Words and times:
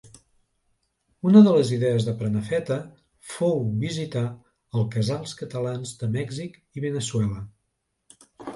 Una 1.31 1.43
de 1.47 1.51
les 1.57 1.73
idees 1.75 2.07
de 2.07 2.15
Prenafeta 2.21 2.79
fou 3.35 3.61
visitar 3.85 4.25
el 4.81 4.89
Casals 4.97 5.37
Catalans 5.45 5.95
de 6.03 6.13
Mèxic 6.19 6.61
i 6.81 6.87
Veneçuela. 6.91 7.47